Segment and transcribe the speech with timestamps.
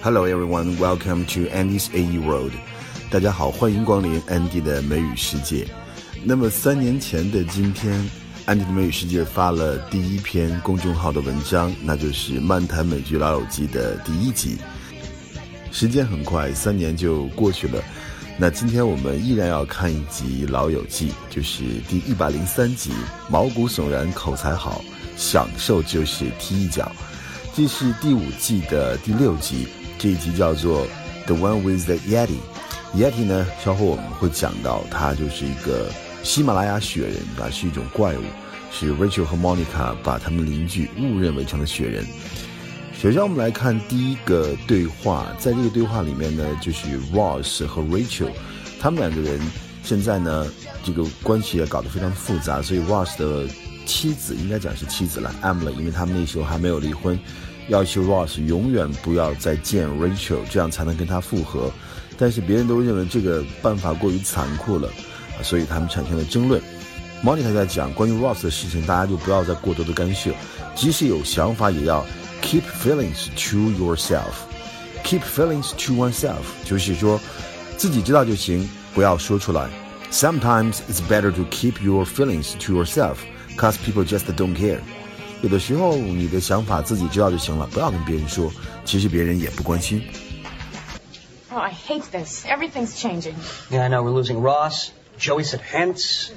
[0.00, 2.52] Hello everyone, welcome to Andy's AE World.
[3.10, 5.66] 大家好，欢迎光临 Andy 的美语世界。
[6.24, 8.08] 那么三年前的今天
[8.46, 14.56] ，Andy 的美语世界发了第一篇公众号的文章，那就是《漫谈美剧老友记》的第一集。
[15.72, 17.82] 时间很快，三年就过去了。
[18.38, 22.92] 那今天我们依然要看一集《老友记》，就是第一百零三集，
[23.28, 24.80] 毛骨悚然，口才好，
[25.16, 26.92] 享受就是踢一脚。
[27.58, 29.66] 这是第五季的第六集，
[29.98, 30.86] 这一集叫做
[31.26, 32.36] 《The One with the Yeti》。
[32.96, 35.90] Yeti 呢，稍后我们会讲到，它就是一个
[36.22, 38.22] 喜马拉雅雪人啊，是一种怪物，
[38.70, 42.06] 是 Rachel 和 Monica 把他们邻居误认为成了雪人。
[42.92, 45.26] 首先，我们来看第一个对话。
[45.36, 48.30] 在这个对话里面呢，就是 Ross 和 Rachel，
[48.78, 49.40] 他们两个人
[49.82, 50.46] 现在呢，
[50.84, 52.62] 这个关系也搞得非常复杂。
[52.62, 53.52] 所以 Ross 的
[53.84, 57.18] 妻子应该讲是妻子了，Emily，因为他们那时候还没有离婚，
[57.68, 61.70] 要求 Ross 永远不要再见 Rachel，这样才能跟他复合。
[62.18, 64.90] 但是别人都认为这个办法过于残酷了，
[65.42, 66.60] 所以他们产生了争论。
[67.22, 70.30] Monica 在讲关于 Ross 的事情，大家就不要再过多的干涉，
[70.74, 72.04] 即使有想法也要。
[72.40, 74.32] Keep feelings to yourself.
[75.02, 77.20] Keep feelings to oneself，就是说，
[77.76, 79.68] 自己知道就行，不要说出来。
[80.12, 83.16] Sometimes it's better to keep your feelings to yourself,
[83.56, 84.78] cause people just don't care.
[85.41, 88.51] 有的时候你的想法自己知道就行了，不要跟别人说，
[88.85, 90.01] 其实别人也不关心。
[91.51, 92.45] Oh, I hate this.
[92.45, 93.35] Everything's changing.
[93.69, 94.01] Yeah, I know.
[94.01, 94.91] We're losing Ross.
[95.19, 96.31] Joey said hence.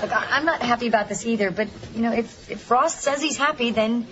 [0.00, 3.36] Look, I'm not happy about this either, but, you know, if, if Ross says he's
[3.36, 4.06] happy, then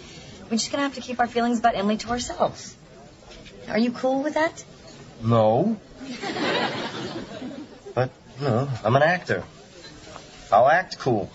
[0.51, 2.75] we're just going to have to keep our feelings about Emily to ourselves.
[3.69, 4.65] Are you cool with that?
[5.23, 5.77] No.
[7.95, 8.11] but,
[8.41, 9.45] you know, I'm an actor.
[10.50, 11.28] I'll act cool.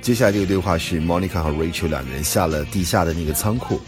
[0.00, 3.80] 接下来这个对话是 Monica 和 Rachel 两个人下了地下的那个仓库。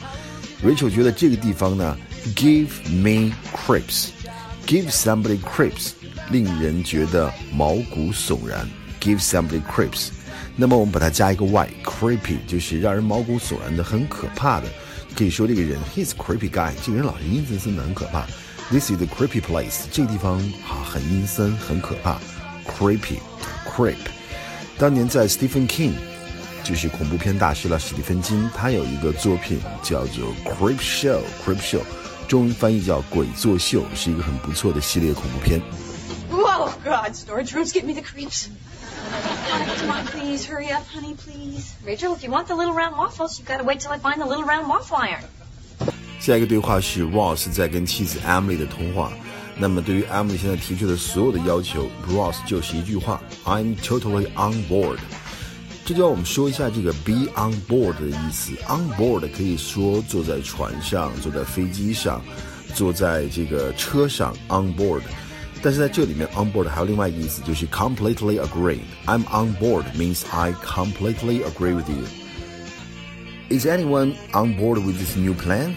[0.65, 1.97] Rachel 觉得这个地方呢
[2.37, 5.93] ，give me creeps，give somebody creeps
[6.31, 8.69] 令人觉得毛骨悚然
[9.01, 10.11] ，give somebody creeps。
[10.57, 14.69] 那么我们把它加一个 y，creepy 就是让人毛骨悚然的，很可怕的。
[15.17, 18.25] 可以说这个人，he's creepy guy，这个人老是阴森森的，很可怕。
[18.71, 20.39] This is the creepy place，这个地方
[20.69, 22.19] 啊很阴森，很可怕。
[22.67, 23.97] Creepy，creep。
[24.79, 25.93] 当年在 Stephen King，
[26.63, 31.83] 就是恐怖片大师了，史蒂芬金，他有一个作品叫做 Creep Show，Creep Show，
[32.27, 35.61] 中文翻译叫鬼作秀，是一个很不错的系列恐怖片。
[36.31, 38.49] Oh, God, storage rooms give me the creeps.
[39.79, 41.75] Come on, please, hurry up, honey, please.
[41.85, 44.21] Rachel, if you want the little round waffles, you've got to wait till I find
[44.21, 45.25] the little round waffle iron.
[46.21, 49.13] 下一个对话是 Ross 在跟妻子 Emily 的通话。
[49.58, 54.98] 那么对于 Emily 现在提出的所有的要求，Ross 就是一句话：I'm totally on board。
[55.86, 58.54] 这就要我们说一下这个 be on board 的意思。
[58.68, 62.22] On board 可以说坐在船上、坐在飞机上、
[62.74, 65.02] 坐在这个车上，on board。
[65.62, 72.06] 但是在这里面，on board 还有另外一个意思，就是 completely agree。I'm on board means I completely agree with you.
[73.50, 75.74] Is anyone on board with this new plan?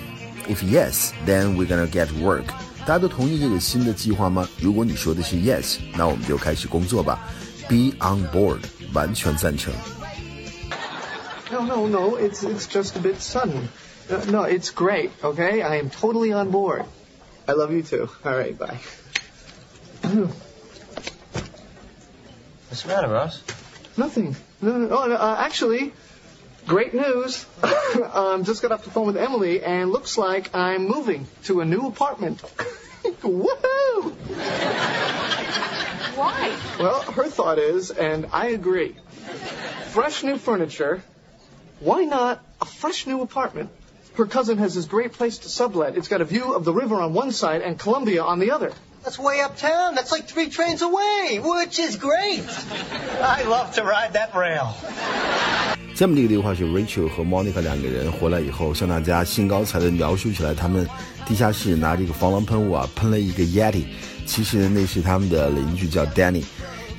[0.47, 2.45] If yes, then we're gonna get work.
[2.87, 4.49] 大家都同意这个新的计划吗？
[4.61, 7.19] 如果你说的是 yes，那我们就开始工作吧。
[7.69, 8.61] Be on board，
[8.93, 9.73] 完全赞成。
[11.51, 12.17] No, no, no.
[12.19, 13.69] It's it's just a bit sudden.
[14.11, 15.11] Uh, no, it's great.
[15.23, 16.85] Okay, I am totally on board.
[17.47, 18.09] I love you too.
[18.25, 18.79] All right, bye.
[22.69, 23.43] What's the matter, Ross?
[23.97, 24.35] Nothing.
[24.61, 25.15] No, no, no.
[25.15, 25.93] Uh, actually,
[26.68, 27.46] great news.
[28.14, 31.66] um, just got off the phone with Emily, and looks like I'm moving to a
[31.66, 32.42] new apartment.
[33.04, 34.12] Woohoo!
[36.16, 36.58] Why?
[36.80, 38.96] Well, her thought is, and I agree.
[39.90, 41.02] Fresh new furniture.
[41.80, 43.70] Why not a fresh new apartment?
[44.16, 45.96] Her cousin has this great place to sublet.
[45.96, 48.74] It's got a view of the river on one side and Columbia on the other.
[49.04, 49.96] That's way uptown.
[49.96, 52.44] That's like three trains away, which is great.
[53.22, 54.74] I love to ride that rail.
[55.96, 60.88] 下面这个对话是 Rachel 和 Monica 两个人回来以后，向大家兴高采烈描述起来，他们
[61.26, 63.86] 地下室拿这个防狼喷雾啊，喷了一个 Yeti，
[64.26, 66.44] 其实那是他们的邻居叫 Danny。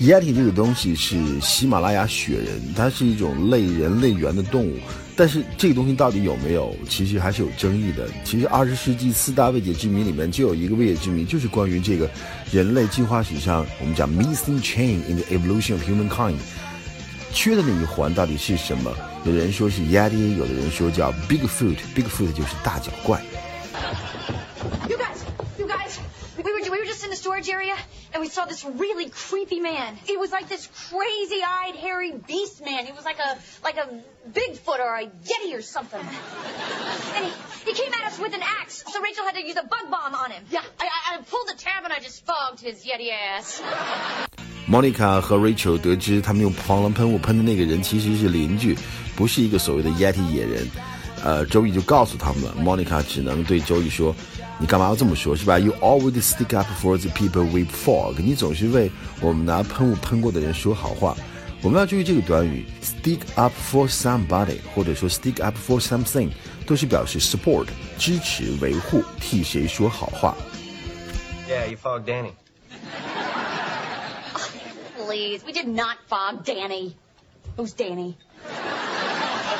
[0.00, 4.78] Yeti 这个东西是喜马拉雅雪人，它是一种类人类猿的动物。
[5.18, 8.08] 但是这个东西到底有没有，其实还是有争议的。
[8.22, 12.08] 其实二十世纪四大未解之谜里面就有一个未解之谜，就是关于这个
[12.52, 16.36] 人类进化史上我们讲 missing chain in the evolution of humankind，
[17.32, 18.94] 缺的那一环到底是什么？
[19.24, 23.20] 有的人说是 Yeti，有的人说叫 Bigfoot，Bigfoot 就是大脚怪。
[28.12, 29.96] and we saw this really creepy man.
[30.04, 32.86] He was like this crazy-eyed, hairy beast man.
[32.86, 33.86] He was like a like a
[34.30, 36.00] Bigfoot or a Yeti or something.
[37.16, 37.32] and he,
[37.66, 40.14] he came at us with an axe, so Rachel had to use a bug bomb
[40.14, 40.44] on him.
[40.50, 43.60] Yeah, I, I, I pulled the tab and I just fogged his Yeti ass.
[44.66, 48.76] 莫妮卡和 Rachel 得知，他们用防狼喷雾喷的那个人其实是邻居，
[49.16, 50.68] 不是一个所谓的 Yeti 野人。
[51.24, 52.54] 呃，Joey 就告诉他们了。
[52.54, 54.14] 莫妮卡只能对 Joey 说
[54.59, 55.35] ：“你干嘛要这么说？
[55.35, 55.59] 是吧？
[55.59, 58.15] You always stick up for the people with fog。
[58.19, 61.15] 你总是为我们拿喷雾喷过的人说好话。
[61.61, 66.29] 我们要注意这个短语，stick up for somebody，或者说 stick up for something，
[66.67, 70.35] 都是表示 support 支持、维护、替谁说好话。
[71.49, 72.33] Yeah, you fogged Danny.
[74.97, 76.95] Please, we did not fog Danny.
[77.55, 78.15] Who's Danny?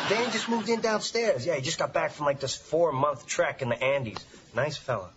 [0.09, 1.45] Danny just moved in downstairs.
[1.45, 4.19] Yeah, he just got back from like this four month trek in the Andes.
[4.55, 5.11] Nice fella.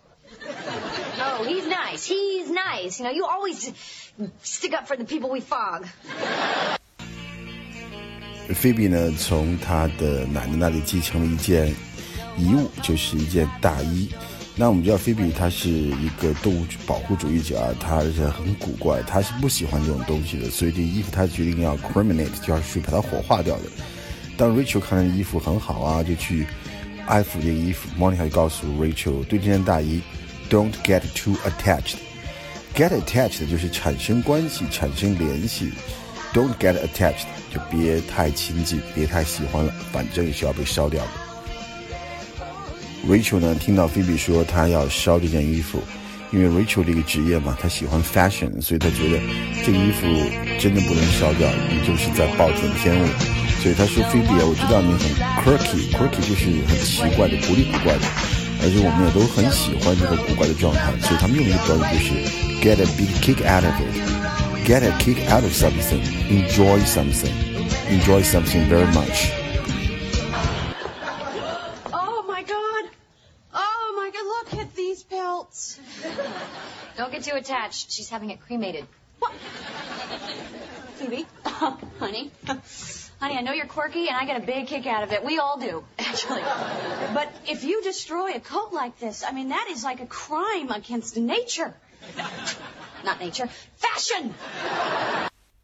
[1.18, 2.04] Oh, he's nice.
[2.04, 2.98] He's nice.
[2.98, 3.72] You know, you always
[4.42, 5.86] stick up for the people we fog.
[8.54, 11.74] Phoebe 呢，从她的奶奶那里继承了一件
[12.36, 14.10] 遗物，就是一件大衣。
[14.56, 23.62] 那我们知道菲比她是一个动物保护主义者啊，她而且很古怪，她是不喜欢这种东西的，所以这衣服她决定要 criminate，就是把它火化掉的。
[24.42, 26.44] 当 Rachel 看到衣服很好啊，就去
[27.06, 27.88] 安抚这个衣服。
[27.96, 30.02] Monica 就告诉 Rachel，对这件大衣
[30.50, 31.94] ，Don't get too attached。
[32.74, 35.70] Get attached 就是产生关系、产生联系。
[36.34, 41.10] Don't get attached 就别太亲近，别太喜欢了，反正也是要被烧掉的。
[43.08, 45.80] Rachel 呢，听到 Phoebe 说她要烧这件衣服，
[46.32, 49.20] 因为 Rachel 这个职业嘛，她喜欢 fashion，所以她觉得
[49.64, 50.08] 这个衣服
[50.58, 53.06] 真的不能烧掉，你就是在暴殄天物。
[53.61, 55.09] 所以她说：“Phoebe 啊，我知道你很
[55.43, 58.05] quirky，quirky 就是很奇怪的、古里古怪的，
[58.61, 60.93] 而且我们也都很喜欢这个古怪的状态。
[61.01, 62.13] 所以他们用一个短语就是
[62.61, 68.87] get a big kick out of it，get a kick out of something，enjoy something，enjoy something very
[68.93, 69.31] much。”
[71.91, 72.83] Oh my god!
[73.53, 75.79] Oh my god, look at these pelts.
[76.95, 77.91] Don't get too attached.
[77.91, 78.85] She's having it cremated.
[79.19, 79.33] What?
[80.99, 81.25] Phoebe,
[81.99, 82.31] honey.
[83.22, 85.24] Honey, I know you're quirky, and I get a big kick out of it.
[85.24, 86.42] We all do, actually.
[87.14, 90.72] But if you destroy a coat like this, I mean, that is like a crime
[90.72, 91.72] against nature.
[93.04, 93.48] Not nature.
[93.78, 94.32] Fashion!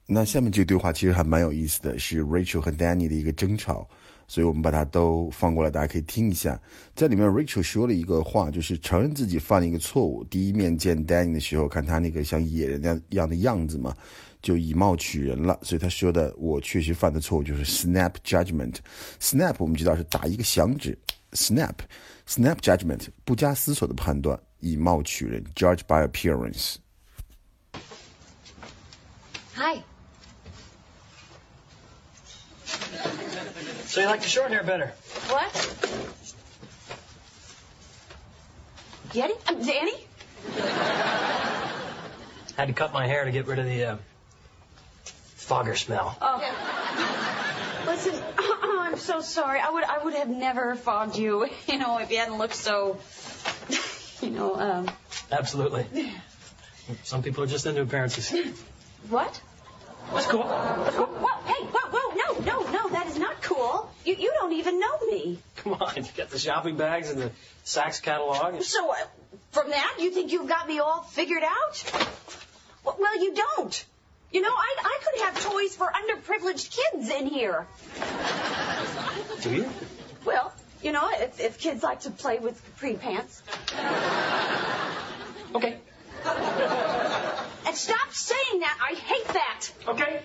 [0.06, 3.88] 那下面这个对话其实还蛮有意思的，是 Rachel 和 Danny 的一个争吵，
[4.28, 6.60] 所以我们把它都放过来，大家可以听一下。
[6.94, 10.22] 在里面，Rachel 说了一个话，就是承认自己犯了一个错误。
[10.22, 13.96] 第一面见 Danny 的时候，看他那个像野人那样的样子嘛，
[14.41, 15.57] 就以貌取人了。
[15.61, 20.97] 所以他说的，我确实犯的错误就是 snap judgment。snap 我们知道是打一个响指，
[21.31, 26.75] snap，snap judgment 不加思索的判断，以貌取人，judge by appearance。
[29.55, 29.83] Hi.
[33.85, 34.91] So you like the short hair better?
[35.29, 35.53] What?
[39.13, 39.35] Getty?
[39.47, 40.07] Um, Danny?
[42.57, 43.97] Had to cut my hair to get rid of the uh,
[45.48, 46.16] fogger smell.
[46.20, 46.38] Oh.
[47.86, 49.60] Listen, I'm so sorry.
[49.60, 52.98] I would I would have never fogged you, you know, if you hadn't looked so,
[54.22, 54.90] you know, um,
[55.32, 55.86] Absolutely.
[57.04, 58.30] Some people are just into appearances.
[59.08, 59.40] what?
[60.12, 60.42] That's cool.
[60.42, 63.90] Whoa, hey, whoa, whoa, no, no, no, that is not cool.
[64.06, 65.38] You, you don't even know me.
[65.56, 67.30] Come on, you got the shopping bags and the
[67.64, 68.62] Saks catalog.
[68.62, 68.94] So, uh,
[69.52, 72.08] from that, you think you've got me all figured out?
[72.84, 73.84] Well, you don't.
[74.30, 77.66] You know, I, I could have toys for underprivileged kids in here.
[79.40, 79.70] Do you?
[80.24, 83.42] Well, you know, if, if kids like to play with capri pants.
[85.54, 85.78] Okay.
[87.66, 88.78] And stop saying that.
[88.82, 89.70] I hate that.
[89.88, 90.20] Okay.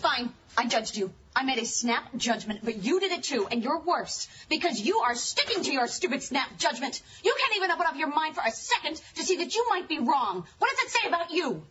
[0.00, 0.32] Fine.
[0.58, 1.12] I judged you.
[1.40, 4.98] I made a snap judgment, but you did it too, and you're worse because you
[4.98, 7.00] are sticking to your stupid snap judgment.
[7.24, 9.88] You can't even open up your mind for a second to see that you might
[9.88, 10.44] be wrong.
[10.58, 11.62] What does it say about you?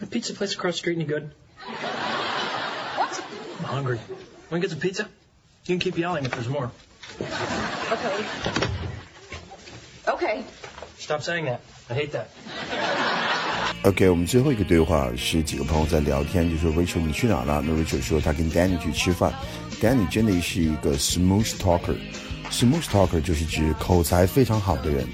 [0.00, 1.30] The pizza place across the street any good?
[2.96, 3.24] What?
[3.60, 4.00] I'm hungry.
[4.50, 5.04] Want to get some pizza?
[5.04, 6.72] You can keep yelling if there's more.
[7.92, 8.26] Okay.
[10.08, 10.44] Okay.
[10.98, 11.60] Stop saying that.
[11.88, 12.30] I hate that.
[13.84, 17.62] OK，我们最后一个对话是几个朋友在聊天，就说 Rachel 你去哪了？
[17.62, 19.30] 那 Rachel 说她跟 Danny 去吃饭。
[19.78, 25.06] Danny 真的是一个 smooth talker，smooth talker 就是指口才非常好的人。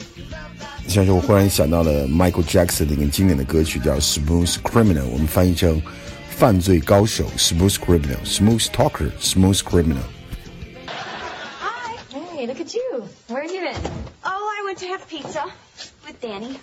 [0.87, 5.83] 像是我忽然想到了 Michael Jackson 的一个经典的歌曲叫《Smooth Criminal》，我们翻译成
[6.29, 10.07] 犯罪高手，smooth criminal，smooth talker，smooth criminal。
[10.87, 11.97] Hi.
[12.37, 13.05] Hey, look at you.
[13.27, 13.77] Where have you been?
[14.25, 15.51] Oh, I went to have pizza
[16.07, 16.61] with Danny.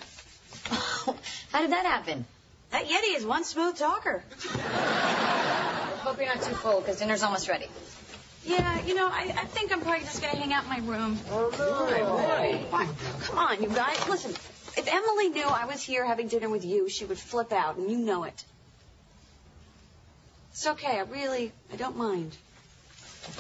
[0.71, 1.15] Oh,
[1.51, 2.25] how did that happen?
[2.71, 4.23] That Yeti is one smooth talker.
[6.01, 7.67] Hope you're not too full, because dinner's almost ready.
[8.45, 11.19] Yeah, you know, I, I think I'm probably just gonna hang out in my room.
[11.29, 11.49] Oh,
[12.71, 12.87] Why?
[12.87, 14.07] Oh, Come on, you guys.
[14.07, 14.31] Listen,
[14.77, 17.89] if Emily knew I was here having dinner with you, she would flip out, and
[17.89, 18.43] you know it.
[20.51, 20.97] It's okay.
[20.97, 22.35] I really, I don't mind.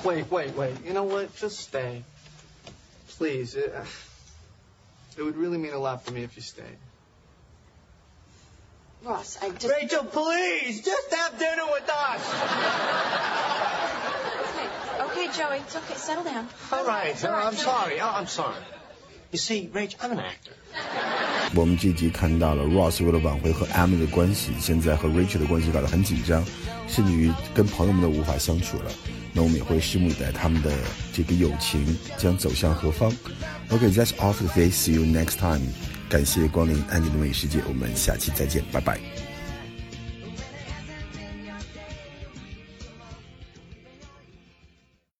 [0.03, 0.75] Wait, wait, wait.
[0.85, 1.35] You know what?
[1.37, 2.03] Just stay.
[3.09, 3.55] Please.
[3.55, 3.73] It,
[5.17, 6.77] it would really mean a lot for me if you stayed.
[9.04, 9.68] Ross, I just.
[9.68, 12.22] Rachel, please, just have dinner with us.
[15.00, 15.58] Okay, okay, Joey.
[15.58, 15.94] It's okay.
[15.96, 16.48] Settle down.
[16.70, 18.00] All right, It's all right, I'm it's sorry.
[18.00, 18.62] Oh, I'm sorry.
[19.32, 20.52] You see, Rach, I'm an actor.
[21.54, 26.44] 我们这集看到了 Ross 为了挽回和 Emily 的关系，现在和 Rachel 的关系搞得很紧张，
[26.86, 28.90] 甚至于跟朋友们都无法相处了。
[29.34, 30.70] 那我们也会拭目以待他们的
[31.12, 33.10] 这个友情将走向何方。
[33.70, 34.70] OK，that's、all for today.
[34.70, 35.62] See you next time.
[36.09, 39.26] 感谢光临安迪的美食界，我们下期再见，拜拜。